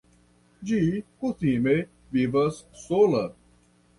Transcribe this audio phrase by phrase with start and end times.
[0.69, 0.79] Ĝi
[1.23, 1.75] kutime
[2.17, 2.57] vivas
[2.87, 3.23] sola.